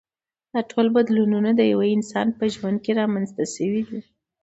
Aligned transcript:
دا 0.51 0.59
ټول 0.71 0.87
بدلونونه 0.95 1.49
د 1.55 1.61
یوه 1.73 1.85
انسان 1.95 2.27
په 2.37 2.43
ژوند 2.53 2.77
کې 2.85 2.91
رامنځته 3.01 3.43
شوي 3.55 3.81
دي. 3.89 3.99